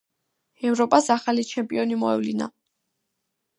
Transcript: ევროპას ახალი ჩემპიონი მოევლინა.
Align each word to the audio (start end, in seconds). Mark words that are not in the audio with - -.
ევროპას 0.69 1.09
ახალი 1.17 1.45
ჩემპიონი 1.51 2.01
მოევლინა. 2.07 2.51